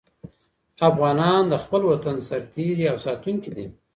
[0.89, 3.65] افغانان د خپل وطن سرتيري او ساتونکي دي.